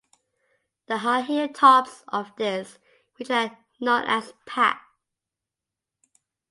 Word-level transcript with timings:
The 0.87 0.97
high 0.97 1.21
hill 1.21 1.47
tops 1.49 2.03
of 2.07 2.35
this 2.35 2.79
region 3.19 3.35
are 3.51 3.57
known 3.79 4.03
as 4.05 4.33
"pat". 4.47 4.81